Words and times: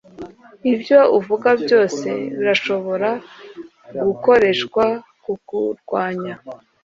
Ibyo 0.73 0.99
uvuga 1.17 1.49
byose 1.63 2.07
birashobora 2.35 3.09
gukoreshwa 4.07 4.83
kukurwanya 5.23 6.33